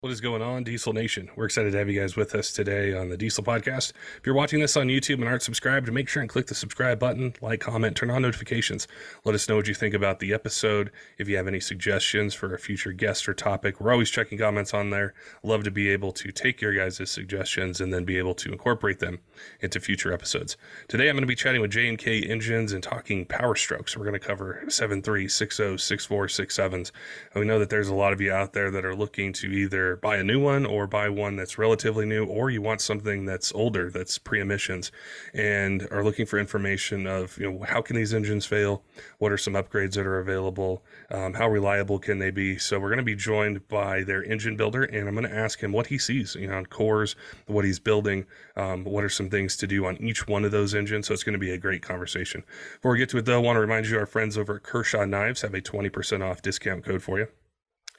[0.00, 1.28] What is going on, Diesel Nation?
[1.34, 3.90] We're excited to have you guys with us today on the Diesel Podcast.
[4.16, 7.00] If you're watching this on YouTube and aren't subscribed, make sure and click the subscribe
[7.00, 8.86] button, like, comment, turn on notifications.
[9.24, 10.92] Let us know what you think about the episode.
[11.18, 14.72] If you have any suggestions for a future guest or topic, we're always checking comments
[14.72, 15.14] on there.
[15.42, 19.00] Love to be able to take your guys' suggestions and then be able to incorporate
[19.00, 19.18] them
[19.58, 20.56] into future episodes.
[20.86, 23.96] Today, I'm going to be chatting with J&K Engines and talking power strokes.
[23.96, 26.92] We're going to cover 7.3, 6.0, 6.4, 6.7s.
[27.34, 29.48] And we know that there's a lot of you out there that are looking to
[29.48, 33.24] either buy a new one or buy one that's relatively new, or you want something
[33.24, 34.92] that's older, that's pre-emissions,
[35.34, 38.82] and are looking for information of you know how can these engines fail,
[39.18, 42.58] what are some upgrades that are available, um, how reliable can they be.
[42.58, 45.60] So we're going to be joined by their engine builder, and I'm going to ask
[45.60, 47.16] him what he sees, you know, on cores,
[47.46, 50.74] what he's building, um, what are some things to do on each one of those
[50.74, 51.06] engines.
[51.06, 52.44] So it's going to be a great conversation.
[52.74, 54.62] Before we get to it, though, I want to remind you our friends over at
[54.62, 57.28] Kershaw Knives have a 20% off discount code for you.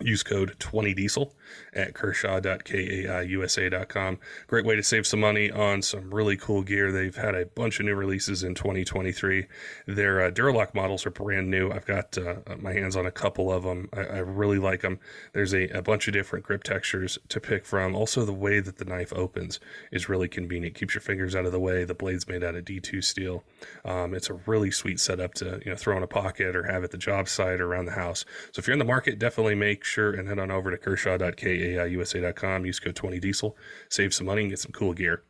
[0.02, 1.32] Use code 20diesel
[1.74, 4.20] at kershaw.kaiusa.com.
[4.48, 6.90] Great way to save some money on some really cool gear.
[6.90, 9.46] They've had a bunch of new releases in 2023.
[9.88, 11.70] Their uh, Duralock models are brand new.
[11.70, 13.90] I've got uh, my hands on a couple of them.
[13.92, 15.00] I, I really like them.
[15.34, 17.94] There's a, a, bunch of different grip textures to pick from.
[17.94, 19.60] Also, the way that the knife opens
[19.92, 20.76] is really convenient.
[20.76, 21.84] Keeps your fingers out of the way.
[21.84, 23.44] The blade's made out of D2 steel.
[23.84, 26.86] Um, it's a really sweet setup to you know throw in a pocket or have
[26.86, 28.24] at the job site or around the house.
[28.54, 32.66] So if you're in the market, definitely make sure and head on over to kershaw.kaiusa.com.
[32.66, 33.54] Use code 20diesel,
[33.90, 35.24] save some money, and get some cool gear.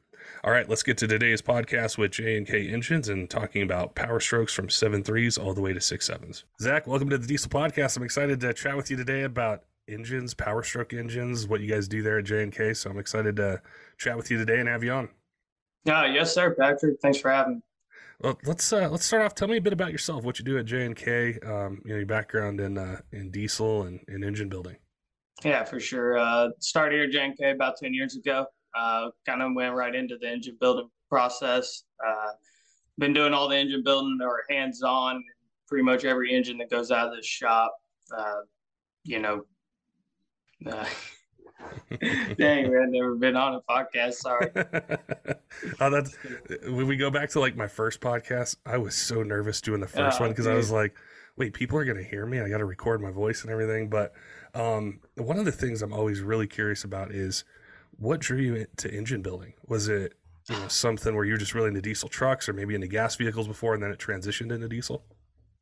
[0.43, 3.95] All right, let's get to today's podcast with J and K Engines and talking about
[3.95, 6.45] power strokes from seven threes all the way to six sevens.
[6.61, 7.97] Zach, welcome to the Diesel Podcast.
[7.97, 11.87] I'm excited to chat with you today about engines, power stroke engines, what you guys
[11.87, 12.73] do there at J and K.
[12.73, 13.61] So I'm excited to
[13.97, 15.09] chat with you today and have you on.
[15.86, 17.02] Yeah, yes, sir, Patrick.
[17.02, 17.61] Thanks for having me.
[18.21, 19.33] Well, let's uh, let's start off.
[19.33, 20.25] Tell me a bit about yourself.
[20.25, 21.39] What you do at J and K.
[21.45, 24.75] Um, you know, your background in uh, in diesel and in engine building.
[25.43, 26.17] Yeah, for sure.
[26.17, 28.45] Uh, started here at J and K about ten years ago.
[28.77, 31.83] Uh, kind of went right into the engine building process.
[32.05, 32.31] Uh,
[32.97, 35.23] been doing all the engine building or hands on,
[35.67, 37.73] pretty much every engine that goes out of the shop.
[38.15, 38.41] Uh,
[39.03, 39.45] you know.
[42.37, 44.14] Dang, man, never been on a podcast.
[44.14, 44.49] Sorry.
[45.80, 46.15] oh, that's
[46.67, 48.58] when we go back to like my first podcast.
[48.65, 50.95] I was so nervous doing the first oh, one because I was like,
[51.36, 52.39] "Wait, people are gonna hear me.
[52.39, 54.14] I got to record my voice and everything." But
[54.53, 57.43] um, one of the things I'm always really curious about is
[57.97, 59.53] what drew you to engine building.
[59.67, 60.14] Was it
[60.49, 63.47] you know, something where you're just really into diesel trucks, or maybe into gas vehicles
[63.47, 65.03] before, and then it transitioned into diesel?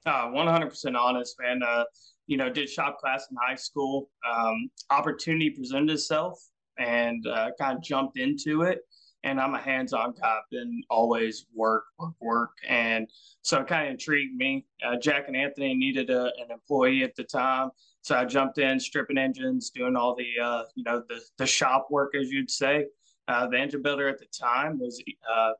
[0.05, 1.61] Uh, 100% honest, man.
[1.61, 1.83] Uh,
[2.27, 4.09] you know, did shop class in high school.
[4.29, 6.39] Um, opportunity presented itself
[6.77, 8.81] and uh, kind of jumped into it.
[9.23, 12.51] And I'm a hands-on cop and always work, work, work.
[12.67, 13.09] And
[13.41, 14.65] so it kind of intrigued me.
[14.85, 17.71] Uh, Jack and Anthony needed a, an employee at the time.
[18.01, 21.87] So I jumped in, stripping engines, doing all the, uh, you know, the, the shop
[21.89, 22.85] work, as you'd say.
[23.27, 25.51] Uh, the engine builder at the time was uh,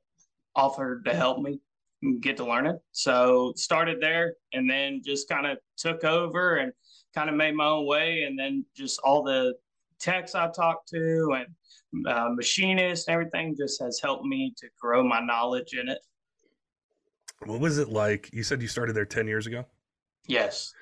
[0.55, 1.59] offered to help me
[2.21, 2.77] get to learn it.
[2.91, 6.71] So started there and then just kind of took over and
[7.15, 8.23] kind of made my own way.
[8.23, 9.55] And then just all the
[9.99, 15.03] techs I talked to and uh, machinists and everything just has helped me to grow
[15.03, 15.99] my knowledge in it.
[17.45, 18.29] What was it like?
[18.33, 19.65] You said you started there 10 years ago?
[20.27, 20.73] Yes.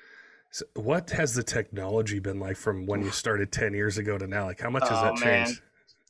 [0.50, 4.26] So what has the technology been like from when you started 10 years ago to
[4.26, 4.46] now?
[4.46, 5.60] Like how much has oh, that changed?
[5.60, 5.62] Man.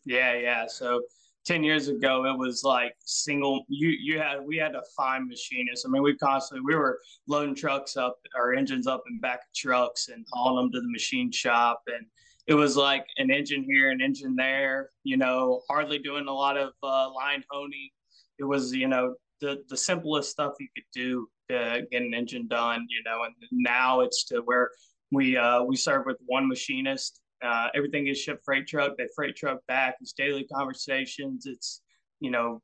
[0.05, 0.67] Yeah, yeah.
[0.69, 1.03] So
[1.47, 5.87] 10 years ago it was like single you you had we had to find machinists.
[5.87, 6.99] I mean we constantly we were
[7.29, 10.91] loading trucks up our engines up in back of trucks and hauling them to the
[10.91, 11.83] machine shop.
[11.87, 12.07] And
[12.47, 16.57] it was like an engine here an engine there you know hardly doing a lot
[16.57, 17.91] of uh, line honing.
[18.39, 22.49] It was you know the the simplest stuff you could do to get an engine
[22.49, 24.71] done you know and now it's to where
[25.13, 28.97] we uh, we serve with one machinist uh, everything is shipped freight truck.
[28.97, 29.97] They freight truck back.
[30.01, 31.47] It's daily conversations.
[31.47, 31.83] It's
[32.21, 32.63] you know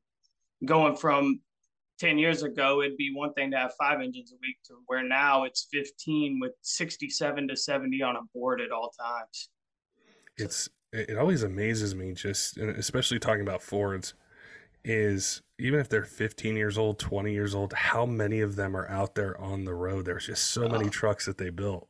[0.65, 1.41] going from
[1.99, 5.05] 10 years ago it'd be one thing to have five engines a week to where
[5.05, 9.51] now it's 15 with 67 to 70 on a board at all times
[10.37, 14.15] it's it always amazes me just especially talking about fords
[14.85, 18.89] is even if they're 15 years old 20 years old how many of them are
[18.89, 21.89] out there on the road there's just so many trucks that they built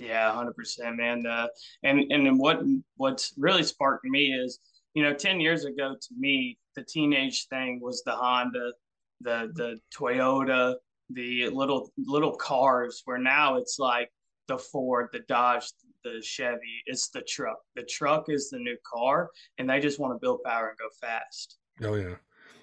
[0.00, 1.26] yeah, hundred percent, man.
[1.26, 1.46] Uh,
[1.82, 2.62] and and what
[2.96, 4.58] what's really sparked me is
[4.94, 8.72] you know, 10 years ago to me, the teenage thing was the Honda,
[9.20, 10.76] the the Toyota,
[11.10, 14.10] the little little cars where now it's like
[14.48, 15.70] the Ford, the Dodge,
[16.04, 17.58] the Chevy, it's the truck.
[17.76, 20.88] The truck is the new car and they just want to build power and go
[21.00, 21.58] fast.
[21.82, 22.16] Oh yeah.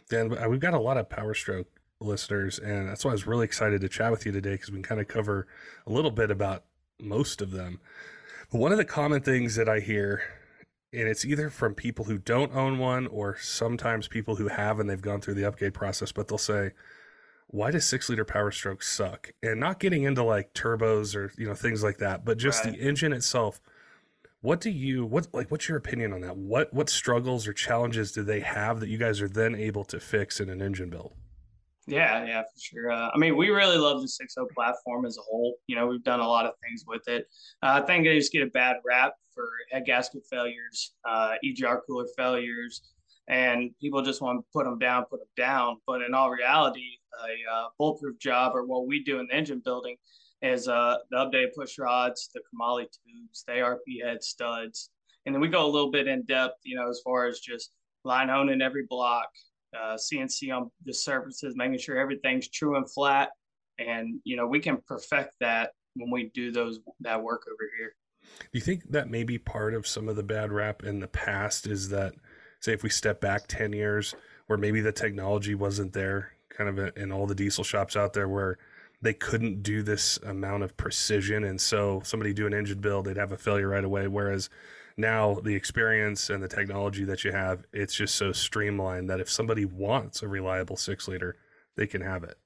[0.10, 1.68] Dan, we've got a lot of Power Stroke
[2.00, 4.76] listeners, and that's why I was really excited to chat with you today because we
[4.76, 5.48] can kind of cover
[5.86, 6.64] a little bit about
[7.00, 7.80] most of them.
[8.52, 10.22] But one of the common things that I hear,
[10.94, 14.90] and it's either from people who don't own one or sometimes people who have and
[14.90, 16.72] they've gone through the upgrade process, but they'll say,
[17.48, 19.32] why does six liter power stroke suck?
[19.42, 22.74] And not getting into like turbos or you know things like that, but just right.
[22.74, 23.62] the engine itself.
[24.42, 26.38] What do you what like what's your opinion on that?
[26.38, 30.00] What what struggles or challenges do they have that you guys are then able to
[30.00, 31.14] fix in an engine build?
[31.88, 32.92] Yeah, yeah, for sure.
[32.92, 35.56] Uh, I mean, we really love the 6.0 platform as a whole.
[35.68, 37.28] You know, we've done a lot of things with it.
[37.64, 41.80] Uh, I think they just get a bad rap for head gasket failures, uh, EGR
[41.88, 42.82] cooler failures,
[43.30, 45.78] and people just want to put them down, put them down.
[45.88, 49.62] But in all reality, a uh, bulletproof job or what we do in the engine
[49.64, 49.96] building
[50.42, 54.90] is uh, the updated push rods, the chromoly tubes, the ARP head studs.
[55.26, 57.72] And then we go a little bit in depth, you know, as far as just
[58.04, 59.28] line honing every block,
[59.76, 63.30] uh, CNC on the surfaces, making sure everything's true and flat.
[63.80, 67.94] And, you know, we can perfect that when we do those that work over here.
[68.22, 71.08] Do you think that may be part of some of the bad rap in the
[71.08, 72.14] past is that,
[72.60, 74.16] say, if we step back 10 years,
[74.48, 78.28] where maybe the technology wasn't there, kind of in all the diesel shops out there,
[78.28, 78.58] where
[79.02, 81.44] they couldn't do this amount of precision.
[81.44, 84.08] And so somebody do an engine build, they'd have a failure right away.
[84.08, 84.50] Whereas
[84.98, 89.30] now the experience and the technology that you have, it's just so streamlined that if
[89.30, 91.38] somebody wants a reliable six liter,
[91.76, 92.38] they can have it.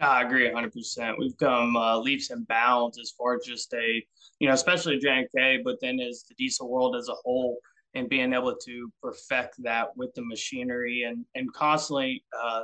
[0.00, 1.18] I agree 100%.
[1.18, 4.04] We've come uh, leaps and bounds as far as just a,
[4.40, 7.58] you know, especially J&K, but then as the diesel world as a whole
[7.94, 12.62] and being able to perfect that with the machinery and, and constantly uh,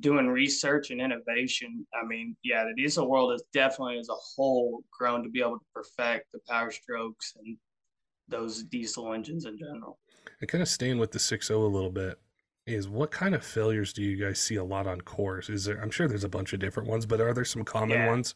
[0.00, 1.86] doing research and innovation.
[1.94, 5.58] I mean, yeah, the diesel world is definitely as a whole grown to be able
[5.58, 7.56] to perfect the power strokes and
[8.32, 9.98] those diesel engines in general.
[10.40, 12.18] And kind of staying with the 6.0 a little bit
[12.66, 15.48] is what kind of failures do you guys see a lot on cores?
[15.48, 15.80] Is there?
[15.80, 18.08] I'm sure there's a bunch of different ones, but are there some common yeah.
[18.08, 18.34] ones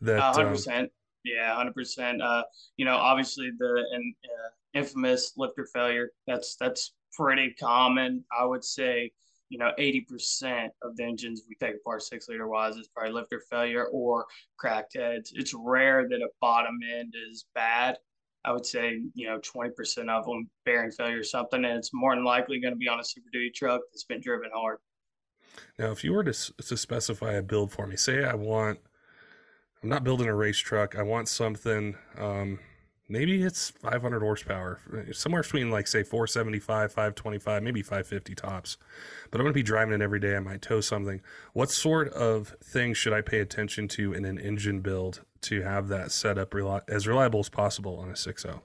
[0.00, 0.20] that?
[0.20, 0.84] hundred percent.
[0.84, 0.90] Um,
[1.24, 2.22] yeah, hundred percent.
[2.22, 2.44] Uh,
[2.76, 6.10] you know, obviously the uh, infamous lifter failure.
[6.26, 8.24] That's that's pretty common.
[8.38, 9.12] I would say,
[9.50, 13.12] you know, eighty percent of the engines we take apart six liter wise is probably
[13.12, 14.26] lifter failure or
[14.56, 15.32] cracked heads.
[15.34, 17.98] It's rare that a bottom end is bad.
[18.48, 22.14] I would say, you know, 20% of them bearing failure or something, and it's more
[22.14, 24.78] than likely going to be on a Super Duty truck that's been driven hard.
[25.78, 28.78] Now, if you were to, to specify a build for me, say I want,
[29.82, 32.58] I'm not building a race truck, I want something, um,
[33.06, 34.80] maybe it's 500 horsepower,
[35.12, 38.78] somewhere between like, say, 475, 525, maybe 550 tops.
[39.30, 40.36] But I'm going to be driving it every day.
[40.36, 41.20] I might tow something.
[41.52, 45.88] What sort of things should I pay attention to in an engine build to have
[45.88, 48.60] that setup reli- as reliable as possible on a 6.0.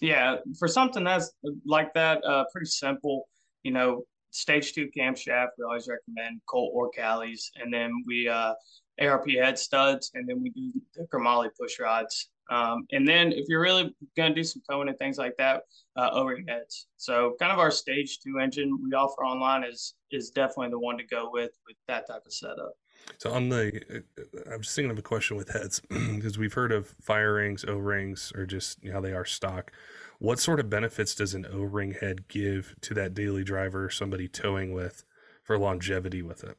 [0.00, 1.32] Yeah, for something that's
[1.64, 3.28] like that, uh, pretty simple.
[3.62, 8.54] You know, stage two camshaft, we always recommend Colt or Callies, and then we uh,
[9.00, 12.28] ARP head studs, and then we do the chromoly push rods.
[12.50, 15.62] Um, and then if you're really gonna do some towing and things like that,
[15.96, 16.88] uh, O-ring heads.
[16.96, 20.98] So kind of our stage two engine we offer online is is definitely the one
[20.98, 22.72] to go with with that type of setup.
[23.18, 26.72] So on the, uh, I'm just thinking of a question with heads because we've heard
[26.72, 29.72] of fire rings, O rings, or just how they are stock.
[30.18, 34.28] What sort of benefits does an O ring head give to that daily driver, somebody
[34.28, 35.04] towing with,
[35.42, 36.56] for longevity with it?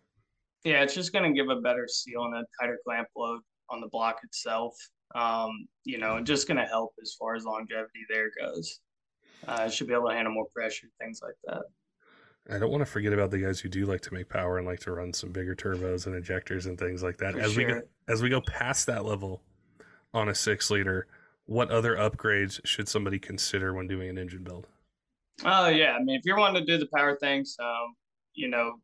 [0.63, 3.81] Yeah, it's just going to give a better seal and a tighter clamp load on
[3.81, 4.75] the block itself.
[5.13, 8.79] Um, you know, just going to help as far as longevity there goes.
[9.47, 11.63] Uh, should be able to handle more pressure, things like that.
[12.49, 14.67] I don't want to forget about the guys who do like to make power and
[14.67, 17.33] like to run some bigger turbos and injectors and things like that.
[17.33, 17.65] For as sure.
[17.65, 19.41] we go, as we go past that level
[20.13, 21.07] on a six liter,
[21.45, 24.67] what other upgrades should somebody consider when doing an engine build?
[25.43, 27.95] Oh yeah, I mean, if you're wanting to do the power things, um,
[28.35, 28.75] you know,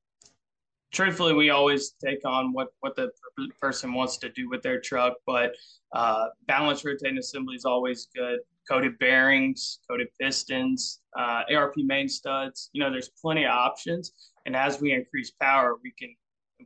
[0.91, 3.11] truthfully, we always take on what what the
[3.59, 5.53] person wants to do with their truck, but
[5.93, 8.39] uh, balance rotating assembly is always good
[8.71, 12.69] coated bearings, coated pistons, uh, ARP main studs.
[12.71, 14.13] You know, there's plenty of options.
[14.45, 16.15] And as we increase power, we can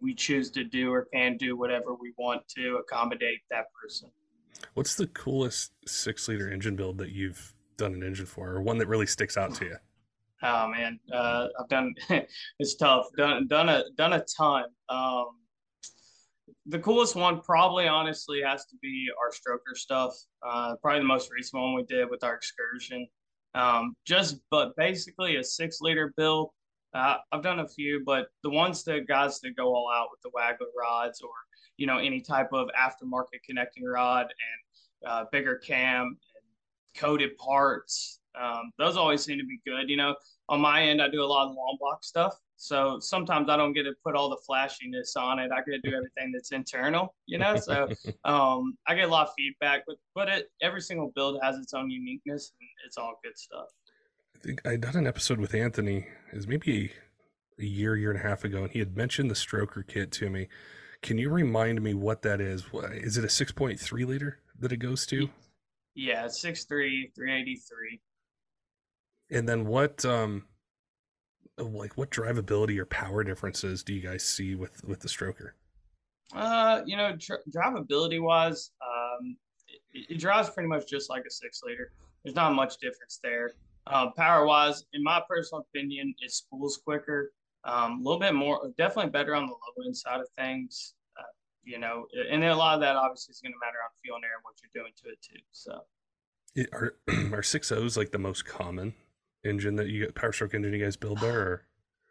[0.01, 4.11] we choose to do or can do whatever we want to accommodate that person.
[4.73, 8.77] What's the coolest six liter engine build that you've done an engine for, or one
[8.77, 9.77] that really sticks out to you?
[10.43, 11.95] Oh man, uh, I've done.
[12.59, 13.07] it's tough.
[13.17, 14.65] Done done a done a ton.
[14.89, 15.29] Um,
[16.67, 20.15] the coolest one probably honestly has to be our stroker stuff.
[20.45, 23.07] Uh, probably the most recent one we did with our excursion.
[23.53, 26.49] Um, just but basically a six liter build.
[26.93, 30.21] Uh, I've done a few, but the ones that guys that go all out with
[30.21, 31.29] the Wagler rods or
[31.77, 38.19] you know any type of aftermarket connecting rod and uh, bigger cam and coated parts,
[38.39, 39.89] um, those always seem to be good.
[39.89, 40.15] You know,
[40.49, 42.35] on my end, I do a lot of long block stuff.
[42.57, 45.51] So sometimes I don't get to put all the flashiness on it.
[45.51, 47.57] I get to do everything that's internal, you know.
[47.57, 47.89] So
[48.25, 51.73] um, I get a lot of feedback, but but it, every single build has its
[51.73, 53.67] own uniqueness, and it's all good stuff.
[54.35, 56.91] I think I done an episode with Anthony is maybe
[57.59, 60.29] a year, year and a half ago, and he had mentioned the stroker kit to
[60.29, 60.47] me.
[61.01, 62.63] Can you remind me what that is?
[62.73, 65.29] Is it a six point three liter that it goes to?
[65.93, 67.99] Yeah, six three, three eighty three.
[69.29, 70.05] And then what?
[70.05, 70.45] um
[71.57, 75.51] like what drivability or power differences do you guys see with with the stroker?
[76.33, 79.37] Uh you know dr- drivability wise um
[79.93, 81.91] it, it, drives pretty much just like a six liter
[82.23, 83.51] there's not much difference there.
[83.87, 87.31] Uh, power wise in my personal opinion it spools quicker
[87.65, 91.23] um, a little bit more definitely better on the low end side of things uh,
[91.63, 94.15] you know and then a lot of that obviously is going to matter on fuel
[94.15, 95.81] and air and what you're doing to it too so.
[96.55, 96.95] It, are
[97.37, 98.95] are six O's like the most common
[99.45, 101.65] engine that you get power stroke engine you guys build there or?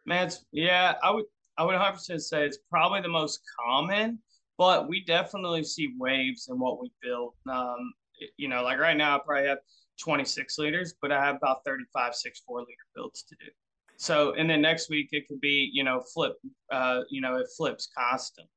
[0.06, 1.24] man it's, yeah i would
[1.58, 4.18] i would 100 percent say it's probably the most common
[4.58, 7.34] but we definitely see waves in what we build.
[7.50, 7.92] Um
[8.36, 9.58] you know like right now i probably have
[10.00, 13.50] 26 liters but i have about 35 six four liter builds to do.
[13.96, 16.34] So and then next week it could be you know flip
[16.72, 18.50] uh you know it flips constantly.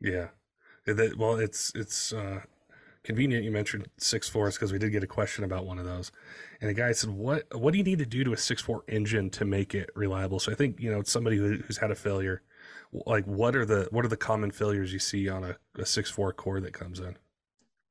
[0.00, 0.28] Yeah.
[1.16, 2.40] Well it's it's uh
[3.04, 6.12] convenient you mentioned six fours because we did get a question about one of those
[6.62, 8.84] and the guy said what what do you need to do to a six four
[8.88, 10.38] engine to make it reliable?
[10.38, 12.42] So i think you know it's somebody who, who's had a failure.
[12.92, 16.08] Like what are the what are the common failures you see on a, a six
[16.08, 17.16] four core that comes in?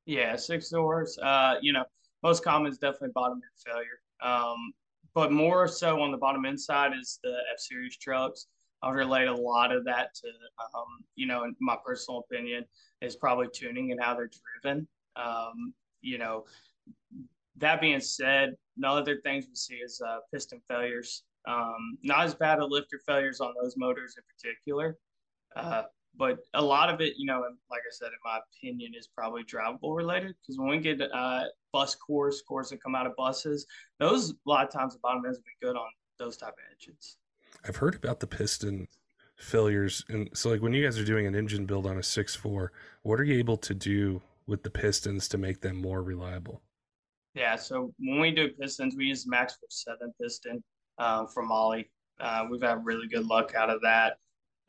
[0.06, 1.84] Yeah six doors uh you know
[2.24, 4.00] most common is definitely bottom end failure.
[4.24, 4.74] Um
[5.14, 8.48] but more so on the bottom end side is the f series trucks.
[8.84, 10.28] I'll relate a lot of that to,
[10.74, 12.66] um, you know, in my personal opinion,
[13.02, 14.32] is probably tuning and how they're
[14.64, 14.88] driven.
[15.16, 16.46] Um, you know,
[17.58, 21.24] that being said, no other things we see is uh, piston failures.
[21.48, 24.98] Um, not as bad as lifter failures on those motors in particular,
[25.56, 25.84] uh,
[26.16, 29.44] but a lot of it, you know, like I said, in my opinion, is probably
[29.44, 30.36] drivable related.
[30.42, 31.44] Because when we get uh,
[31.74, 33.66] bus cores, cores that come out of buses,
[34.00, 35.88] those a lot of times the bottom ends will be good on
[36.20, 37.18] those type of engines.
[37.68, 38.88] I've heard about the piston
[39.36, 42.36] failures, and so like when you guys are doing an engine build on a six
[42.36, 46.62] four, what are you able to do with the pistons to make them more reliable?
[47.34, 50.62] Yeah, so when we do pistons, we use Max Force Seven piston
[50.98, 51.90] uh, from Holley.
[52.20, 54.18] Uh, we've had really good luck out of that,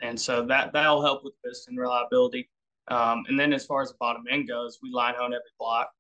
[0.01, 2.49] and so that that'll help with piston reliability.
[2.89, 5.91] Um, and then as far as the bottom end goes, we line hone every block,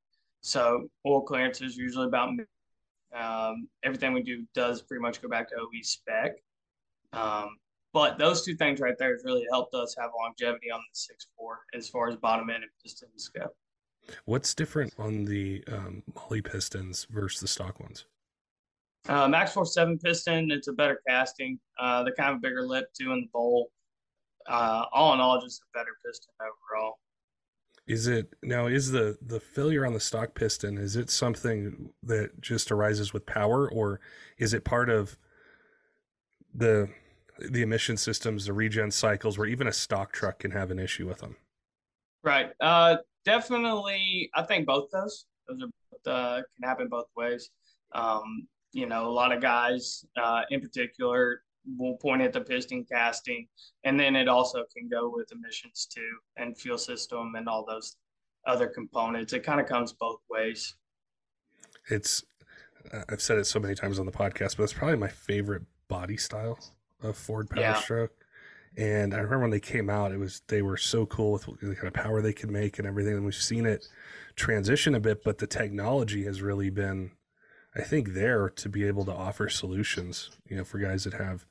[0.40, 2.30] so oil clearance is usually about.
[3.14, 6.32] Um, everything we do does pretty much go back to OE spec.
[7.12, 7.58] Um,
[7.92, 11.26] but those two things right there has really helped us have longevity on the six
[11.36, 13.48] four as far as bottom end and pistons go.
[14.24, 18.04] What's different on the um, Holley pistons versus the stock ones?
[19.08, 21.58] Uh, Max Force Seven piston, it's a better casting.
[21.78, 23.70] Uh, the kind of bigger lip too in the bowl.
[24.46, 26.98] Uh, all in all, just a better piston overall.
[27.86, 28.66] Is it now?
[28.66, 30.78] Is the the failure on the stock piston?
[30.78, 34.00] Is it something that just arises with power, or
[34.38, 35.18] is it part of
[36.54, 36.88] the
[37.38, 41.08] the emission systems, the regen cycles, where even a stock truck can have an issue
[41.08, 41.36] with them?
[42.22, 42.52] Right.
[42.60, 45.62] Uh, definitely, I think both those those
[46.06, 47.50] are uh, can happen both ways.
[47.94, 51.42] Um, you know, a lot of guys, uh, in particular,
[51.78, 53.46] will point at the piston casting,
[53.84, 57.96] and then it also can go with emissions too, and fuel system, and all those
[58.46, 59.32] other components.
[59.32, 60.74] It kind of comes both ways.
[61.88, 62.24] It's
[63.08, 66.16] I've said it so many times on the podcast, but it's probably my favorite body
[66.16, 66.58] style
[67.02, 67.74] of Ford Power.
[67.76, 68.12] Stroke.
[68.76, 71.74] And I remember when they came out, it was they were so cool with the
[71.74, 73.14] kind of power they could make and everything.
[73.14, 73.86] And we've seen it
[74.34, 77.10] transition a bit, but the technology has really been,
[77.76, 80.30] I think, there to be able to offer solutions.
[80.48, 81.44] You know, for guys that have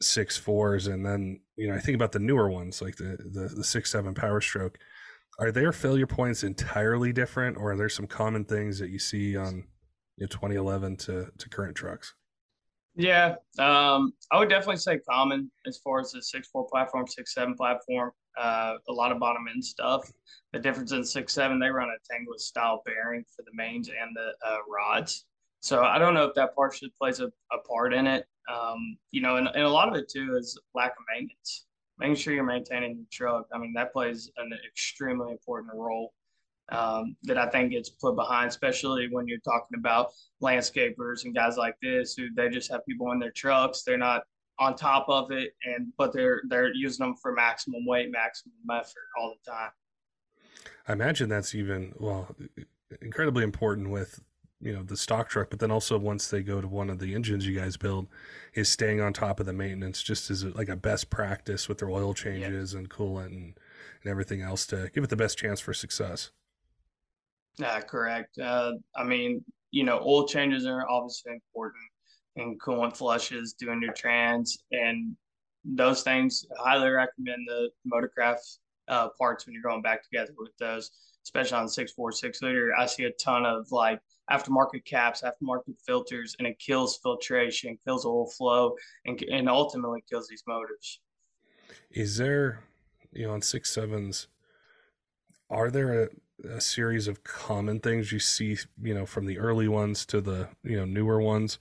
[0.00, 3.54] six fours, and then you know, I think about the newer ones like the the,
[3.54, 4.78] the six seven Power Stroke.
[5.40, 9.36] Are their failure points entirely different, or are there some common things that you see
[9.36, 9.68] on
[10.16, 12.14] you know, 2011 to to current trucks?
[12.98, 17.32] Yeah, um, I would definitely say common as far as the six four platform, six
[17.32, 18.10] seven platform.
[18.36, 20.12] Uh, a lot of bottom end stuff.
[20.52, 24.16] The difference in six seven, they run a tangless style bearing for the mains and
[24.16, 25.26] the uh, rods.
[25.60, 28.26] So I don't know if that partially plays a, a part in it.
[28.52, 31.66] Um, you know, and, and a lot of it too is lack of maintenance.
[32.00, 33.46] Making sure you're maintaining your truck.
[33.54, 36.14] I mean, that plays an extremely important role.
[36.70, 41.56] Um, that I think gets put behind, especially when you're talking about landscapers and guys
[41.56, 43.82] like this who they just have people in their trucks.
[43.82, 44.22] They're not
[44.58, 49.08] on top of it, and but they're they're using them for maximum weight, maximum effort
[49.18, 49.70] all the time.
[50.86, 52.34] I imagine that's even well
[53.00, 54.20] incredibly important with
[54.60, 57.14] you know the stock truck, but then also once they go to one of the
[57.14, 58.08] engines you guys build,
[58.54, 61.90] is staying on top of the maintenance just as like a best practice with their
[61.90, 63.58] oil changes and coolant and,
[64.02, 66.30] and everything else to give it the best chance for success.
[67.58, 68.38] Yeah, correct.
[68.38, 71.84] Uh, I mean, you know, oil changes are obviously important,
[72.36, 75.16] and coolant flushes, doing your trans, and
[75.64, 76.46] those things.
[76.58, 80.90] highly recommend the Motorcraft uh, parts when you're going back together with those,
[81.24, 82.72] especially on the six four six liter.
[82.78, 84.00] I see a ton of like
[84.30, 90.28] aftermarket caps, aftermarket filters, and it kills filtration, kills oil flow, and and ultimately kills
[90.28, 91.00] these motors.
[91.90, 92.60] Is there,
[93.12, 94.28] you know, on six sevens,
[95.50, 96.08] are there a
[96.44, 100.48] a series of common things you see, you know, from the early ones to the
[100.62, 101.58] you know newer ones?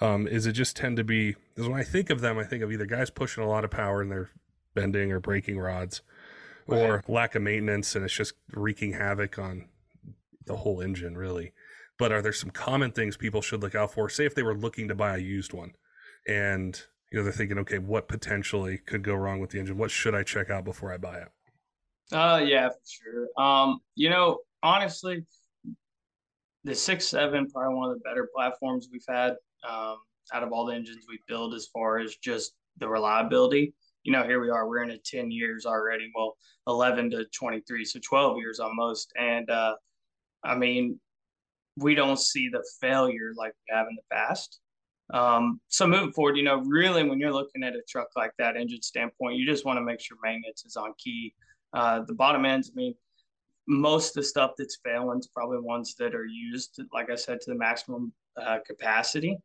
[0.00, 1.36] Um, is it just tend to be?
[1.54, 3.70] Because when I think of them, I think of either guys pushing a lot of
[3.70, 4.30] power and they're
[4.74, 6.02] bending or breaking rods,
[6.66, 6.80] right.
[6.80, 9.68] or lack of maintenance and it's just wreaking havoc on
[10.46, 11.52] the whole engine, really.
[11.98, 14.08] But are there some common things people should look out for?
[14.08, 15.72] Say if they were looking to buy a used one,
[16.26, 19.78] and you know they're thinking, okay, what potentially could go wrong with the engine?
[19.78, 21.28] What should I check out before I buy it?
[22.12, 23.28] Uh, yeah, for sure.
[23.42, 25.24] Um, you know, honestly,
[26.64, 29.32] the six seven probably one of the better platforms we've had
[29.68, 29.96] um,
[30.32, 33.74] out of all the engines we build as far as just the reliability.
[34.04, 36.10] You know, here we are, we're in it 10 years already.
[36.14, 39.12] Well, 11 to 23, so 12 years almost.
[39.18, 39.74] And uh,
[40.44, 40.98] I mean,
[41.76, 44.60] we don't see the failure like we have in the past.
[45.12, 48.56] Um, so moving forward, you know, really when you're looking at a truck like that
[48.56, 51.34] engine standpoint, you just want to make sure maintenance is on key.
[51.72, 52.94] Uh, the bottom ends, I mean,
[53.66, 57.40] most of the stuff that's failing is probably ones that are used, like I said,
[57.40, 59.38] to the maximum uh, capacity.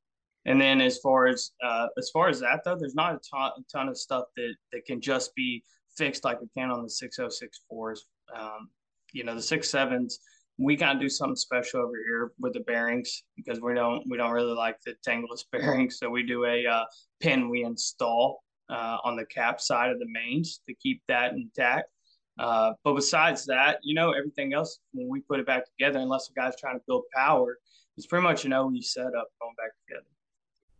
[0.45, 3.51] And then as far as uh, as far as that though, there's not a ton,
[3.57, 5.63] a ton of stuff that that can just be
[5.97, 7.99] fixed like we can on the 6064s.
[8.35, 8.69] Um,
[9.11, 10.19] you know, the six sevens,
[10.57, 14.31] we of do something special over here with the bearings because we don't we don't
[14.31, 15.97] really like the tangless bearings.
[15.99, 16.85] So we do a uh,
[17.19, 21.89] pin we install uh, on the cap side of the mains to keep that intact.
[22.39, 26.27] Uh, but besides that, you know, everything else, when we put it back together, unless
[26.27, 27.57] the guy's trying to build power,
[27.97, 30.05] it's pretty much an OE setup going back together.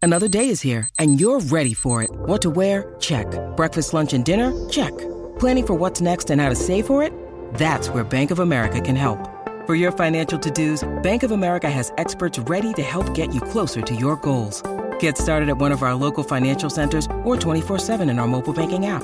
[0.02, 2.12] Another day is here, and you're ready for it.
[2.12, 2.96] What to wear?
[3.00, 3.28] Check.
[3.58, 4.54] Breakfast, lunch, and dinner?
[4.70, 4.96] Check.
[5.40, 7.12] Planning for what's next and how to save for it?
[7.56, 9.20] That's where Bank of America can help.
[9.66, 13.42] For your financial to dos, Bank of America has experts ready to help get you
[13.42, 14.64] closer to your goals.
[15.00, 18.54] Get started at one of our local financial centers or 24 7 in our mobile
[18.54, 19.04] banking app.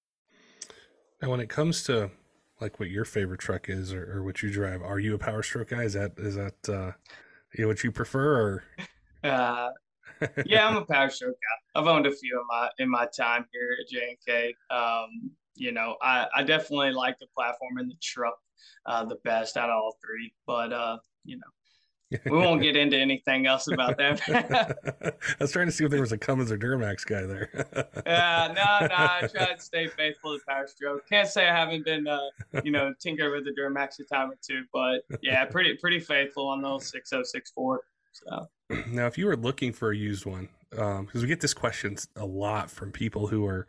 [1.21, 2.11] And when it comes to
[2.59, 5.43] like what your favorite truck is or, or what you drive, are you a Power
[5.43, 5.83] Stroke guy?
[5.83, 6.91] Is that is that uh,
[7.53, 8.63] you know, what you prefer or?
[9.23, 9.69] Uh,
[10.47, 11.79] yeah, I'm a Power Stroke guy.
[11.79, 14.55] I've owned a few in my in my time here at J and K.
[14.75, 18.39] Um, you know, I, I definitely like the platform and the truck
[18.87, 20.33] uh, the best out of all three.
[20.47, 21.43] But uh, you know,
[22.25, 24.21] we won't get into anything else about that.
[25.39, 27.49] I was trying to see if there was a Cummins or Duramax guy there.
[28.05, 28.95] yeah, no, no.
[28.95, 31.07] I try to stay faithful to Power Stroke.
[31.07, 32.19] Can't say I haven't been, uh,
[32.63, 36.47] you know, tinker with the Duramax a time or two, but yeah, pretty pretty faithful
[36.47, 37.81] on those six oh six four.
[38.13, 38.47] So
[38.87, 41.97] now, if you were looking for a used one, because um, we get this question
[42.15, 43.67] a lot from people who are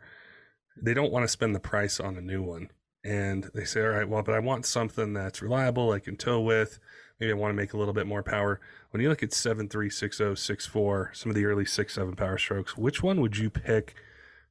[0.81, 2.69] they don't want to spend the price on a new one,
[3.03, 6.41] and they say, all right, well, but I want something that's reliable, I can tow
[6.41, 6.79] with
[7.23, 8.59] maybe I want to make a little bit more power.
[8.91, 13.21] When you look at 7360, 64, some of the early 6.7 power strokes, which one
[13.21, 13.95] would you pick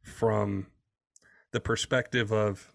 [0.02, 0.68] from
[1.52, 2.72] the perspective of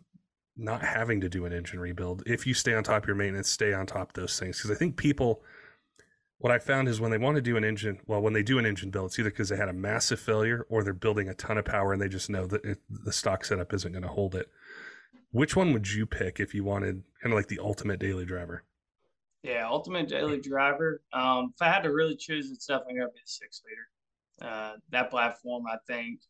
[0.56, 2.22] not having to do an engine rebuild?
[2.28, 4.58] If you stay on top of your maintenance, stay on top of those things.
[4.58, 5.42] Because I think people,
[6.38, 8.60] what I found is when they want to do an engine, well, when they do
[8.60, 11.34] an engine build, it's either because they had a massive failure or they're building a
[11.34, 14.10] ton of power and they just know that it, the stock setup isn't going to
[14.10, 14.52] hold it.
[15.32, 18.64] Which one would you pick if you wanted kind of like the ultimate daily driver?
[19.44, 21.02] Yeah, ultimate daily driver.
[21.14, 24.52] Um, if I had to really choose, it's definitely gonna be the six liter.
[24.52, 26.22] Uh, that platform, I think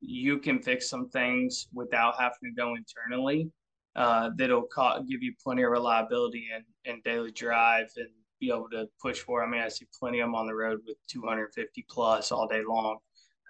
[0.00, 3.50] you can fix some things without having to go internally.
[3.96, 8.08] Uh, that'll ca- give you plenty of reliability and, and daily drive and
[8.40, 9.44] be able to push for.
[9.44, 12.62] I mean, I see plenty of them on the road with 250 plus all day
[12.66, 12.98] long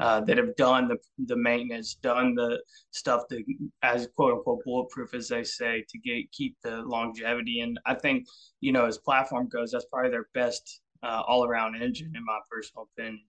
[0.01, 2.61] uh, that have done the the maintenance, done the
[2.91, 3.45] stuff that
[3.83, 7.61] as quote unquote bulletproof as they say to get keep the longevity.
[7.61, 8.27] And I think
[8.61, 12.39] you know as platform goes, that's probably their best uh, all around engine in my
[12.51, 13.23] personal opinion.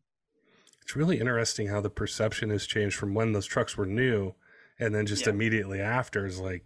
[0.82, 4.34] It's really interesting how the perception has changed from when those trucks were new,
[4.80, 5.34] and then just yeah.
[5.34, 6.66] immediately after is like,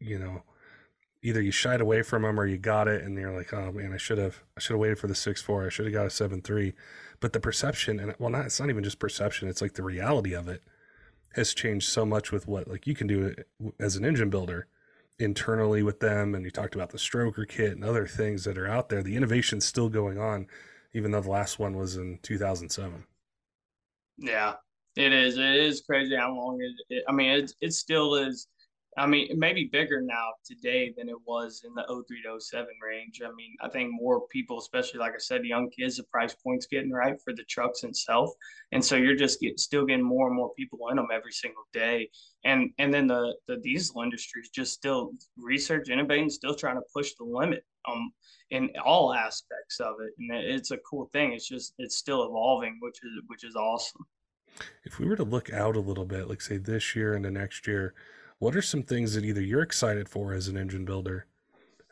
[0.00, 0.42] you know,
[1.24, 3.92] either you shied away from them or you got it, and you're like, oh man,
[3.92, 5.66] I should have I should have waited for the six four.
[5.66, 6.74] I should have got a seven three.
[7.20, 10.34] But the perception and well not it's not even just perception it's like the reality
[10.34, 10.62] of it
[11.34, 13.34] has changed so much with what like you can do
[13.80, 14.66] as an engine builder
[15.18, 18.68] internally with them and you talked about the stroker kit and other things that are
[18.68, 19.02] out there.
[19.02, 20.48] The innovation's still going on
[20.92, 23.04] even though the last one was in 2007
[24.18, 24.54] yeah
[24.96, 28.48] it is it is crazy how long it, it i mean it, it still is
[28.96, 32.40] I mean, it may be bigger now today than it was in the 03 to
[32.40, 33.20] 07 range.
[33.24, 36.66] I mean, I think more people, especially like I said, young kids, the price point's
[36.66, 38.30] getting right for the trucks itself,
[38.72, 41.64] and so you're just get, still getting more and more people in them every single
[41.72, 42.08] day.
[42.44, 46.82] And and then the the diesel industry is just still research, innovating, still trying to
[46.94, 48.12] push the limit um
[48.50, 51.32] in all aspects of it, and it's a cool thing.
[51.32, 54.06] It's just it's still evolving, which is which is awesome.
[54.84, 57.30] If we were to look out a little bit, like say this year and the
[57.30, 57.94] next year
[58.38, 61.26] what are some things that either you're excited for as an engine builder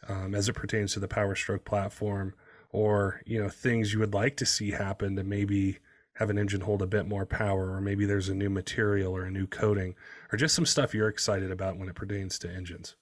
[0.09, 2.35] um, as it pertains to the power stroke platform
[2.71, 5.79] or you know things you would like to see happen to maybe
[6.15, 9.25] have an engine hold a bit more power or maybe there's a new material or
[9.25, 9.95] a new coating
[10.33, 12.97] or just some stuff you're excited about when it pertains to engines?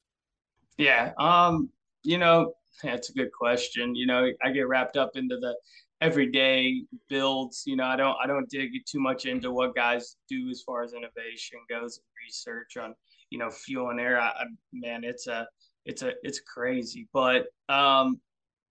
[0.77, 1.71] Yeah um
[2.03, 3.95] you know that's a good question.
[3.95, 5.57] You know i get wrapped up into the
[6.01, 10.49] everyday builds you know i don't i don't dig too much into what guys do
[10.51, 12.95] as far as innovation goes research on
[13.31, 14.21] you know, fuel and air.
[14.21, 15.47] I, I, man, it's a,
[15.87, 17.09] it's a, it's crazy.
[17.13, 18.21] But, um,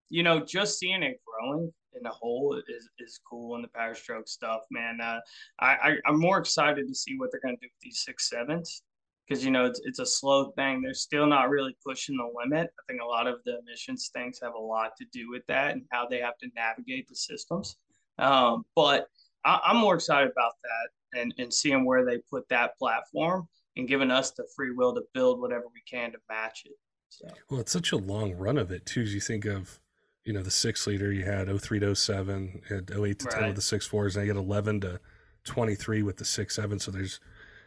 [0.09, 3.95] you know, just seeing it growing in the whole is, is cool And the power
[3.95, 4.99] stroke stuff, man.
[5.01, 5.19] Uh,
[5.59, 8.29] I, I, I'm more excited to see what they're going to do with these six
[8.29, 8.83] sevens
[9.29, 12.69] because you know it's, it's a slow thing they're still not really pushing the limit
[12.79, 15.71] i think a lot of the emissions things have a lot to do with that
[15.71, 17.77] and how they have to navigate the systems
[18.19, 19.07] um, but
[19.45, 23.87] I, am more excited about that and, and seeing where they put that platform and
[23.87, 26.73] giving us the free will to build whatever we can to match it.
[27.09, 27.27] So.
[27.49, 29.01] Well, it's such a long run of it too.
[29.01, 29.79] As you think of,
[30.25, 33.35] you know, the six liter, you had 03 to 07, had 08 to right.
[33.35, 34.99] 10 with the six fours, and I get 11 to
[35.45, 36.77] 23 with the six seven.
[36.77, 37.19] So there's,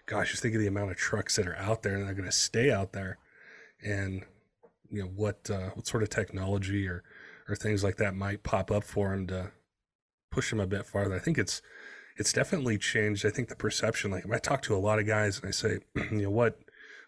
[0.06, 2.24] gosh, just think of the amount of trucks that are out there and they're going
[2.24, 3.18] to stay out there,
[3.82, 4.24] and
[4.90, 7.02] you know what uh, what sort of technology or
[7.48, 9.50] or things like that might pop up for them to
[10.30, 11.14] push them a bit farther.
[11.14, 11.62] I think it's
[12.16, 13.24] it's definitely changed.
[13.24, 15.78] I think the perception, like I talk to a lot of guys and I say,
[15.94, 16.58] you know, what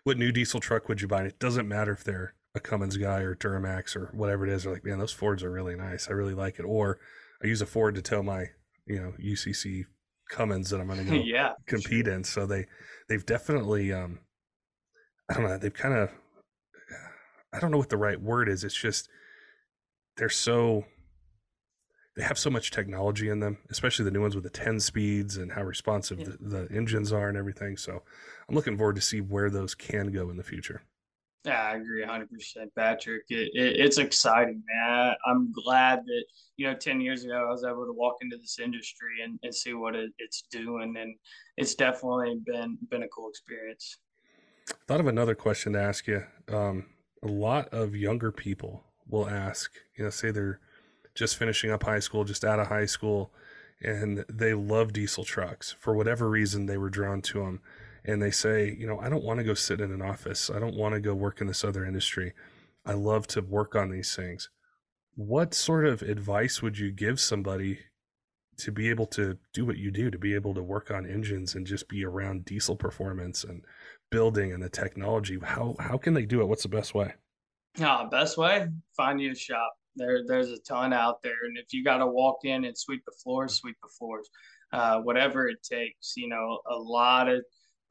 [0.04, 1.18] what new diesel truck would you buy?
[1.20, 4.62] And it doesn't matter if they're a Cummins guy or Duramax or whatever it is.
[4.62, 6.08] They're like, man, those Fords are really nice.
[6.08, 6.64] I really like it.
[6.64, 6.98] Or
[7.42, 8.46] I use a Ford to tell my,
[8.86, 9.84] you know, UCC
[10.30, 12.14] Cummins that I'm going to go yeah, compete sure.
[12.14, 12.24] in.
[12.24, 12.66] So they
[13.08, 14.20] they've definitely, um,
[15.30, 16.10] I don't know, they've kind of,
[17.52, 18.64] I don't know what the right word is.
[18.64, 19.08] It's just
[20.16, 20.84] they're so
[22.16, 25.36] they have so much technology in them, especially the new ones with the 10 speeds
[25.36, 26.26] and how responsive yeah.
[26.40, 27.76] the, the, engines are and everything.
[27.76, 28.02] So
[28.48, 30.82] I'm looking forward to see where those can go in the future.
[31.44, 32.26] Yeah, I agree 100%,
[32.74, 33.24] Patrick.
[33.28, 35.14] It, it, it's exciting, man.
[35.26, 36.24] I'm glad that,
[36.56, 39.54] you know, 10 years ago, I was able to walk into this industry and, and
[39.54, 40.96] see what it, it's doing.
[40.98, 41.14] And
[41.58, 43.98] it's definitely been, been a cool experience.
[44.88, 46.24] Thought of another question to ask you.
[46.50, 46.86] Um,
[47.22, 50.60] a lot of younger people will ask, you know, say they're
[51.14, 53.30] just finishing up high school, just out of high school,
[53.82, 55.74] and they love diesel trucks.
[55.78, 57.60] For whatever reason, they were drawn to them.
[58.04, 60.50] And they say, you know, I don't want to go sit in an office.
[60.50, 62.34] I don't want to go work in this other industry.
[62.84, 64.50] I love to work on these things.
[65.14, 67.78] What sort of advice would you give somebody
[68.58, 71.54] to be able to do what you do, to be able to work on engines
[71.54, 73.64] and just be around diesel performance and
[74.10, 75.38] building and the technology?
[75.42, 76.46] How how can they do it?
[76.46, 77.14] What's the best way?
[77.80, 79.72] Uh, best way, find you a shop.
[79.96, 83.02] There, there's a ton out there, and if you got to walk in and sweep
[83.04, 84.28] the floors, sweep the floors,
[84.72, 86.16] uh, whatever it takes.
[86.16, 87.44] You know, a lot of,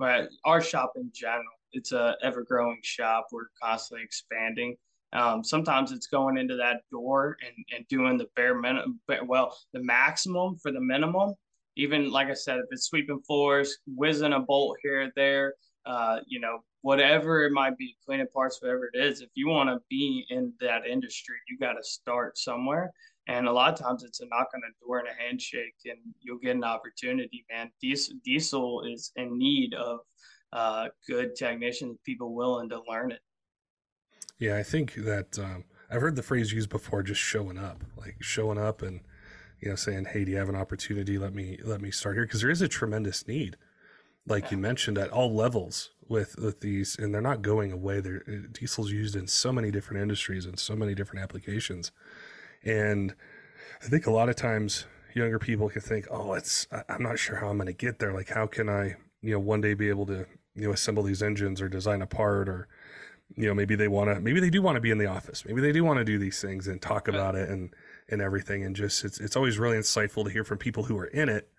[0.03, 3.27] but our shop in general, it's a ever growing shop.
[3.31, 4.75] We're constantly expanding.
[5.13, 9.81] Um, sometimes it's going into that door and, and doing the bare minimum, well, the
[9.81, 11.35] maximum for the minimum.
[11.77, 15.53] Even like I said, if it's sweeping floors, whizzing a bolt here or there,
[15.85, 19.69] uh, you know, whatever it might be, cleaning parts, whatever it is, if you want
[19.69, 22.91] to be in that industry, you got to start somewhere.
[23.27, 25.97] And a lot of times it's a knock on the door and a handshake, and
[26.19, 27.71] you'll get an opportunity, man.
[27.81, 29.99] Diesel, diesel is in need of
[30.51, 33.21] uh, good technicians, people willing to learn it.
[34.39, 38.17] Yeah, I think that um, I've heard the phrase used before, just showing up, like
[38.19, 39.01] showing up and
[39.61, 41.17] you know saying, "Hey, do you have an opportunity?
[41.17, 43.55] Let me let me start here," because there is a tremendous need,
[44.27, 44.51] like yeah.
[44.51, 48.01] you mentioned, at all levels with with these, and they're not going away.
[48.01, 51.91] They're diesel's used in so many different industries and so many different applications,
[52.63, 53.13] and
[53.81, 57.37] I think a lot of times younger people can think, "Oh, it's I'm not sure
[57.37, 58.13] how I'm going to get there.
[58.13, 61.23] Like, how can I, you know, one day be able to you know assemble these
[61.23, 62.67] engines or design a part or
[63.35, 65.45] you know maybe they want to maybe they do want to be in the office.
[65.45, 67.73] Maybe they do want to do these things and talk about it and
[68.09, 68.63] and everything.
[68.63, 71.49] And just it's it's always really insightful to hear from people who are in it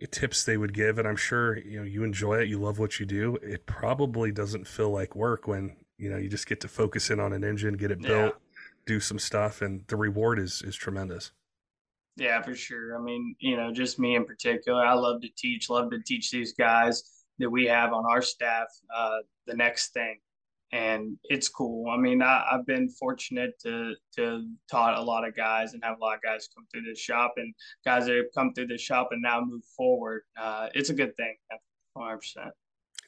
[0.00, 0.98] eh, tips they would give.
[0.98, 3.36] And i'm sure you know you enjoy it you love what you do.
[3.42, 7.20] It probably doesn't feel like work when you know you just get to focus in
[7.20, 8.47] on an engine get it built yeah.
[8.88, 11.30] Do some stuff and the reward is is tremendous
[12.16, 15.68] yeah for sure i mean you know just me in particular i love to teach
[15.68, 17.04] love to teach these guys
[17.38, 20.18] that we have on our staff uh, the next thing
[20.72, 21.88] and it's cool.
[21.88, 25.96] I mean, I, have been fortunate to to taught a lot of guys and have
[25.98, 28.76] a lot of guys come through the shop and guys that have come through the
[28.76, 30.24] shop and now move forward.
[30.38, 31.36] Uh, it's a good thing,
[31.94, 32.50] one hundred percent.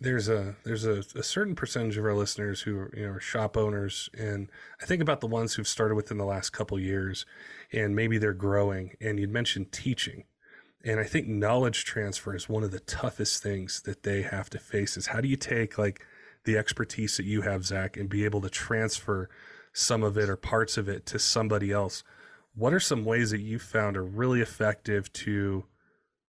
[0.02, 3.20] There's a there's a, a, certain percentage of our listeners who are, you know are
[3.20, 7.26] shop owners, and I think about the ones who've started within the last couple years,
[7.70, 8.96] and maybe they're growing.
[8.98, 10.24] And you'd mentioned teaching,
[10.82, 14.58] and I think knowledge transfer is one of the toughest things that they have to
[14.58, 14.96] face.
[14.96, 16.02] Is how do you take like
[16.44, 19.28] the expertise that you have, Zach, and be able to transfer
[19.74, 22.02] some of it or parts of it to somebody else?
[22.54, 25.66] What are some ways that you found are really effective to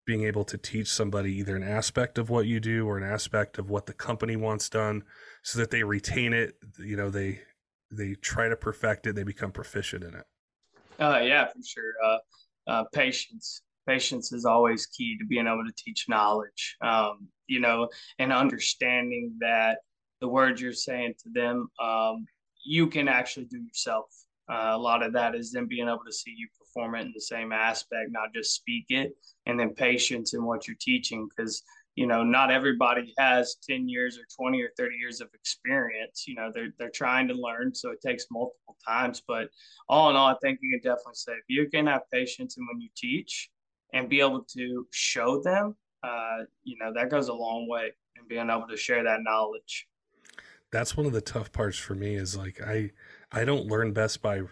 [0.09, 3.59] being able to teach somebody either an aspect of what you do or an aspect
[3.59, 5.03] of what the company wants done
[5.43, 7.39] so that they retain it, you know, they
[7.91, 10.25] they try to perfect it, they become proficient in it?
[10.99, 11.93] Uh, yeah, for sure.
[12.03, 12.17] Uh,
[12.65, 17.87] uh, patience patience is always key to being able to teach knowledge um, you know
[18.17, 19.77] and understanding that
[20.21, 22.25] the words you're saying to them um,
[22.65, 24.05] you can actually do yourself
[24.51, 26.47] uh, a lot of that is them being able to see you
[26.79, 29.13] perform it in the same aspect not just speak it
[29.45, 31.27] and then patience in what you're teaching.
[31.27, 31.63] Because
[31.95, 36.25] you know not everybody has 10 years or 20 or 30 years of experience.
[36.27, 39.21] You know they're, they're trying to learn so it takes multiple times.
[39.27, 39.49] But
[39.87, 42.65] all in all i think you can definitely say if you can have patience in
[42.67, 43.49] when you teach
[43.93, 48.27] and be able to show them, uh, you know, that goes a long way and
[48.27, 49.87] being able to share that knowledge.
[50.71, 52.91] That's one of the tough parts for me is like I
[53.31, 54.43] I don't learn best by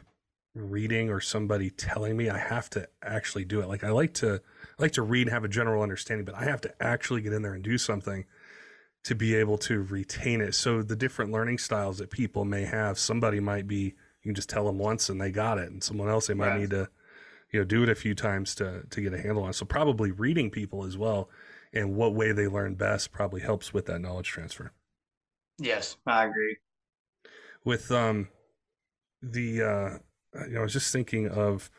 [0.58, 2.30] reading or somebody telling me.
[2.30, 3.68] I have to actually do it.
[3.68, 4.42] Like I like to
[4.78, 7.34] I like to read and have a general understanding, but I have to actually get
[7.34, 8.26] in there and do something
[9.04, 10.54] to be able to retain it.
[10.54, 13.96] So the different learning styles that people may have, somebody might be
[14.28, 16.58] you can just tell them once and they got it, and someone else they might
[16.60, 16.90] need to
[17.52, 19.54] you know do it a few times to to get a handle on.
[19.54, 21.30] So probably reading people as well,
[21.74, 24.72] and what way they learn best probably helps with that knowledge transfer.
[25.60, 26.58] Yes, I agree.
[27.64, 28.28] With um
[29.22, 29.98] the uh
[30.48, 31.70] you know I was just thinking of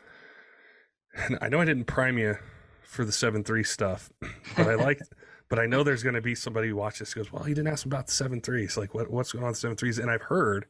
[1.13, 2.37] and I know I didn't prime you
[2.83, 4.11] for the seven three stuff,
[4.55, 4.99] but I like
[5.49, 7.71] but I know there's going to be somebody who watches this goes, well, he didn't
[7.71, 8.77] ask about the seven threes.
[8.77, 9.99] Like what what's going on with seven threes?
[9.99, 10.65] And I've heard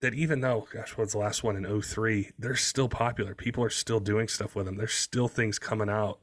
[0.00, 3.34] that even though, gosh, what's the last one in 03, they're still popular.
[3.34, 4.76] People are still doing stuff with them.
[4.76, 6.18] There's still things coming out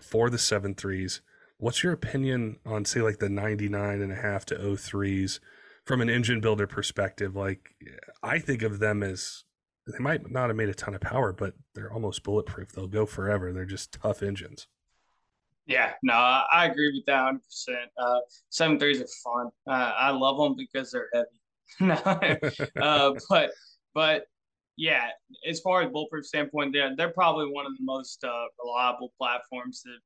[0.00, 1.20] for the seven threes.
[1.58, 5.38] What's your opinion on, say, like the 99 and a half to 03s
[5.84, 7.36] from an engine builder perspective?
[7.36, 7.76] Like,
[8.22, 9.44] I think of them as
[9.86, 12.72] they might not have made a ton of power, but they're almost bulletproof.
[12.72, 13.52] They'll go forever.
[13.52, 14.66] They're just tough engines.
[15.66, 17.76] Yeah, no, I agree with that 100%.
[17.98, 18.20] Uh,
[18.50, 19.50] seven threes are fun.
[19.66, 21.26] Uh, I love them because they're heavy.
[21.80, 21.94] no,
[22.80, 23.50] uh, but
[23.94, 24.26] but
[24.76, 25.08] yeah,
[25.48, 29.82] as far as bulletproof standpoint, they're they're probably one of the most uh, reliable platforms
[29.82, 29.98] that,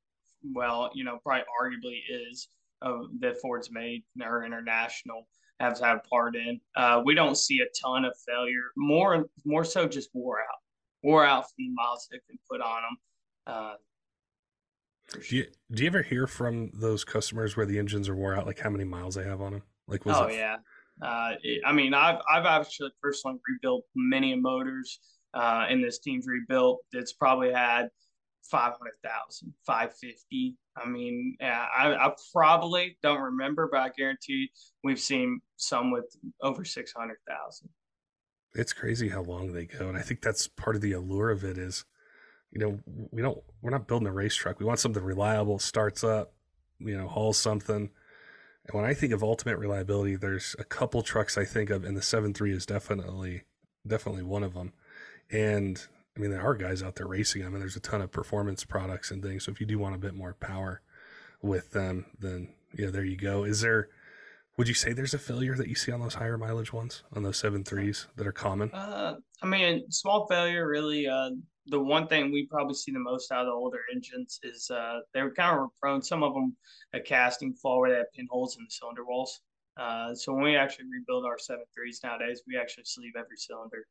[0.54, 2.48] well, you know, probably arguably is
[2.80, 5.26] uh, that Ford's made or international
[5.60, 6.60] has had part in.
[6.74, 8.70] Uh, we don't see a ton of failure.
[8.76, 10.58] More more so just wore out,
[11.02, 12.96] wore out from the miles they've been put on them.
[13.46, 13.74] Uh,
[15.28, 18.46] do you do you ever hear from those customers where the engines are wore out,
[18.46, 19.62] like how many miles they have on them?
[19.86, 20.56] Like was oh it, yeah,
[21.02, 24.98] uh, it, I mean, I've I've actually personally rebuilt many motors
[25.34, 26.80] uh, in this team's rebuilt.
[26.92, 27.88] It's probably had
[28.50, 30.56] 500,000, 550.
[30.76, 34.50] I mean, yeah, I, I probably don't remember, but I guarantee
[34.82, 37.68] we've seen some with over 600,000.
[38.54, 39.88] It's crazy how long they go.
[39.88, 41.84] And I think that's part of the allure of it is,
[42.50, 42.80] you know,
[43.12, 44.58] we don't, we're not building a race truck.
[44.58, 46.32] We want something reliable, starts up,
[46.78, 47.90] you know, hauls something
[48.66, 51.96] And when I think of ultimate reliability, there's a couple trucks I think of, and
[51.96, 53.42] the 7.3 is definitely
[53.86, 54.72] definitely one of them.
[55.30, 55.82] And
[56.16, 58.64] I mean, there are guys out there racing them, and there's a ton of performance
[58.64, 59.44] products and things.
[59.44, 60.82] So if you do want a bit more power
[61.42, 63.44] with them, then yeah, there you go.
[63.44, 63.88] Is there?
[64.60, 67.22] Would you say there's a failure that you see on those higher mileage ones, on
[67.22, 68.70] those seven threes that are common?
[68.72, 71.08] Uh, I mean, small failure really.
[71.08, 71.30] Uh,
[71.68, 74.98] the one thing we probably see the most out of the older engines is uh,
[75.14, 76.02] they were kind of prone.
[76.02, 76.54] Some of them
[76.92, 79.40] a casting flaw where they have pinholes in the cylinder walls.
[79.78, 83.86] Uh, so when we actually rebuild our seven threes nowadays, we actually sleeve every cylinder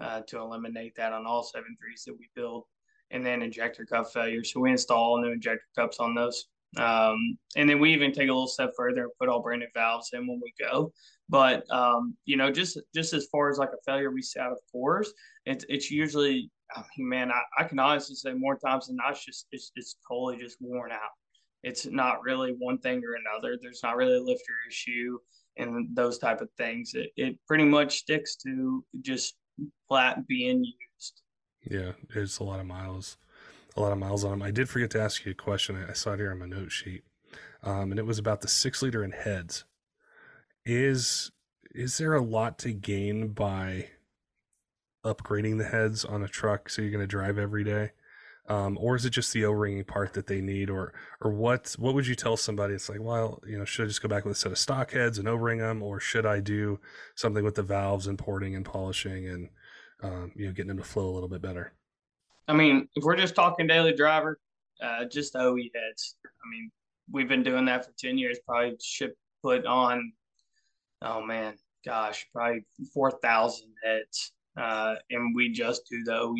[0.00, 2.64] uh, to eliminate that on all seven threes that we build.
[3.12, 4.42] And then injector cup failure.
[4.42, 6.48] So we install new injector cups on those.
[6.76, 9.68] Um, and then we even take a little step further and put all brand new
[9.74, 10.92] valves in when we go.
[11.28, 14.52] But um, you know, just just as far as like a failure we see out
[14.52, 15.12] of course,
[15.46, 19.12] it's it's usually I mean, man, I, I can honestly say more times than not,
[19.12, 21.10] it's just it's it's totally just worn out.
[21.62, 23.58] It's not really one thing or another.
[23.60, 25.18] There's not really a lifter issue
[25.56, 26.92] and those type of things.
[26.94, 29.34] It it pretty much sticks to just
[29.88, 31.22] flat being used.
[31.64, 33.16] Yeah, it's a lot of miles,
[33.76, 34.42] a lot of miles on them.
[34.42, 35.84] I did forget to ask you a question.
[35.88, 37.02] I saw it here on my note sheet,
[37.62, 39.64] um, and it was about the six liter in heads.
[40.64, 41.30] Is
[41.74, 43.90] is there a lot to gain by
[45.04, 47.92] upgrading the heads on a truck so you're going to drive every day?
[48.48, 51.94] Um, or is it just the o-ringing part that they need or or what what
[51.94, 54.32] would you tell somebody it's like well you know should i just go back with
[54.32, 56.80] a set of stock heads and o-ring them or should i do
[57.14, 59.50] something with the valves and porting and polishing and
[60.02, 61.74] um, you know getting them to flow a little bit better
[62.48, 64.38] i mean if we're just talking daily driver
[64.82, 66.70] uh, just oe heads i mean
[67.10, 70.12] we've been doing that for 10 years probably should put on
[71.02, 71.54] oh man
[71.86, 76.34] gosh probably 4000 heads uh, and we just do the oe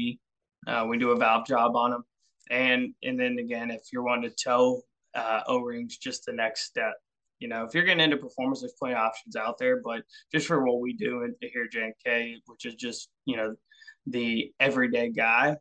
[0.66, 2.05] uh, we do a valve job on them,
[2.51, 4.83] and and then again, if you're wanting to tow
[5.14, 6.94] uh, O-rings, just the next step.
[7.38, 9.81] You know, if you're getting into performance, there's plenty of options out there.
[9.83, 13.55] But just for what we do here at J&K, which is just you know
[14.11, 15.57] the everyday guy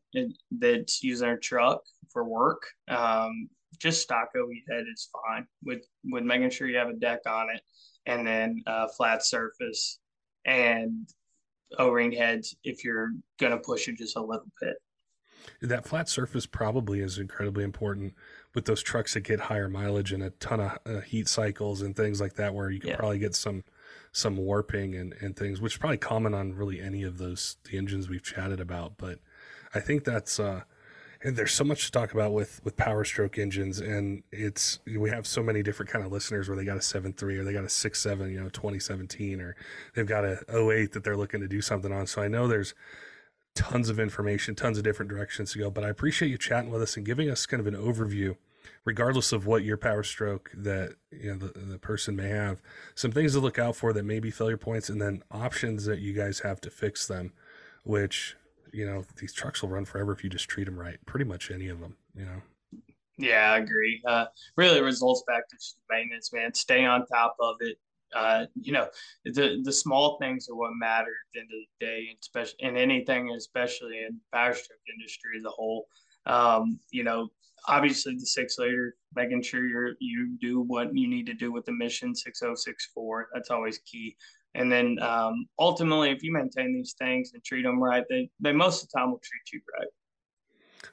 [0.51, 1.81] that's using our truck
[2.11, 6.89] for work, um, just stock OE head is fine with with making sure you have
[6.89, 7.61] a deck on it
[8.05, 9.99] and then uh, flat surface
[10.45, 11.07] and
[11.77, 14.77] O-ring heads if you're going to push it just a little bit
[15.61, 18.13] that flat surface probably is incredibly important
[18.53, 21.95] with those trucks that get higher mileage and a ton of uh, heat cycles and
[21.95, 22.95] things like that, where you can yeah.
[22.95, 23.63] probably get some
[24.17, 27.77] some warping and, and things, which is probably common on really any of those the
[27.77, 28.97] engines we've chatted about.
[28.97, 29.19] But
[29.73, 30.61] I think that's uh,
[31.23, 35.09] and there's so much to talk about with with power stroke engines and it's we
[35.09, 37.63] have so many different kind of listeners where they got a 7.3 or they got
[37.63, 39.55] a 6.7 you know 2017 or
[39.95, 42.75] they've got a 08 that they're looking to do something on so i know there's
[43.57, 45.69] tons of information, tons of different directions to go.
[45.69, 48.37] But I appreciate you chatting with us and giving us kind of an overview,
[48.87, 52.61] regardless of what your power stroke that you know the, the person may have.
[52.95, 55.99] Some things to look out for that may be failure points, and then options that
[55.99, 57.33] you guys have to fix them.
[57.83, 58.35] Which
[58.71, 60.97] you know these trucks will run forever if you just treat them right.
[61.05, 62.41] Pretty much any of them, you know.
[63.19, 64.01] Yeah, I agree.
[64.07, 65.57] Uh, really, results back to
[65.89, 66.53] maintenance, man.
[66.53, 67.77] Stay on top of it
[68.15, 68.87] uh, you know,
[69.25, 72.55] the the small things are what matter at the end of the day, and especially
[72.59, 75.87] in anything, especially in power stroke industry as a whole.
[76.27, 77.29] Um, you know,
[77.67, 81.65] obviously the six liter, making sure you're you do what you need to do with
[81.65, 83.27] the mission six oh six four.
[83.33, 84.15] That's always key.
[84.55, 88.51] And then um, ultimately, if you maintain these things and treat them right, they they
[88.51, 89.87] most of the time will treat you right.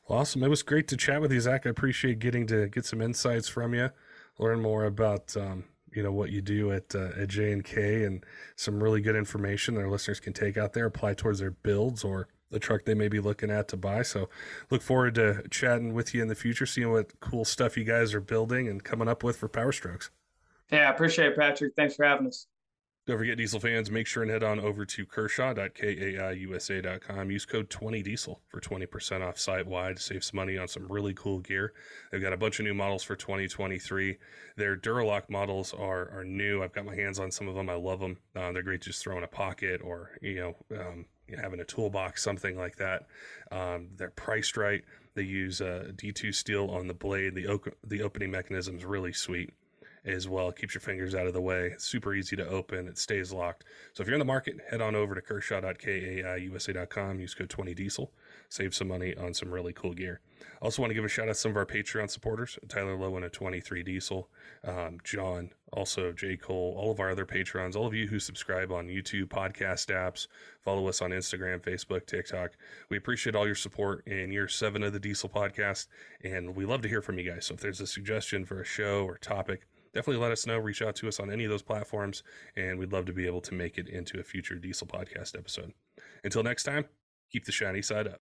[0.08, 0.42] Well, awesome.
[0.42, 1.66] It was great to chat with you, Zach.
[1.66, 3.90] I appreciate getting to get some insights from you,
[4.38, 8.04] learn more about um, you know what you do at uh, at J and K
[8.04, 8.24] and
[8.56, 12.04] some really good information that our listeners can take out there, apply towards their builds
[12.04, 14.02] or the truck they may be looking at to buy.
[14.02, 14.28] So
[14.70, 18.14] look forward to chatting with you in the future, seeing what cool stuff you guys
[18.14, 20.10] are building and coming up with for Power Strokes.
[20.70, 21.74] Yeah, I appreciate it, Patrick.
[21.76, 22.46] Thanks for having us.
[23.06, 27.30] Don't forget, Diesel fans, make sure and head on over to Kershaw.kaiusa.com.
[27.30, 29.98] Use code 20Diesel for 20% off site wide.
[29.98, 31.74] Save some money on some really cool gear.
[32.10, 34.16] They've got a bunch of new models for 2023.
[34.56, 36.62] Their Duralock models are, are new.
[36.62, 37.68] I've got my hands on some of them.
[37.68, 38.16] I love them.
[38.34, 41.04] Uh, they're great to just throw in a pocket or, you know, um,
[41.40, 43.06] having a toolbox, something like that.
[43.50, 44.82] Um, they're priced right.
[45.14, 47.34] They use uh, D2 steel on the blade.
[47.34, 49.52] The, the opening mechanism is really sweet
[50.04, 50.50] as well.
[50.50, 51.70] It keeps your fingers out of the way.
[51.72, 52.88] It's super easy to open.
[52.88, 53.64] It stays locked.
[53.92, 57.20] So if you're in the market, head on over to kershaw.kaiusa.com.
[57.20, 58.08] Use code 20diesel.
[58.54, 60.20] Save some money on some really cool gear.
[60.62, 63.24] Also want to give a shout out to some of our Patreon supporters, Tyler Lowen
[63.24, 64.28] at 23 Diesel,
[64.62, 66.36] um, John, also J.
[66.36, 70.28] Cole, all of our other patrons, all of you who subscribe on YouTube, podcast apps,
[70.62, 72.52] follow us on Instagram, Facebook, TikTok.
[72.90, 75.88] We appreciate all your support in year seven of the Diesel podcast,
[76.22, 77.46] and we love to hear from you guys.
[77.46, 80.58] So if there's a suggestion for a show or topic, definitely let us know.
[80.58, 82.22] Reach out to us on any of those platforms,
[82.54, 85.72] and we'd love to be able to make it into a future Diesel podcast episode.
[86.22, 86.84] Until next time,
[87.32, 88.20] keep the shiny side up.